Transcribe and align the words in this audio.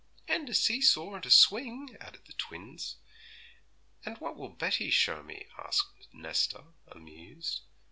'And 0.27 0.49
a 0.49 0.53
see 0.55 0.81
saw 0.81 1.13
and 1.13 1.23
a 1.27 1.29
swing,' 1.29 1.95
added 2.01 2.25
the 2.25 2.33
twins. 2.33 2.95
'And 4.03 4.17
what 4.17 4.35
will 4.35 4.49
Betty 4.49 4.89
show 4.89 5.21
me?' 5.21 5.45
asked 5.59 6.07
Nesta, 6.11 6.63
amused. 6.87 7.61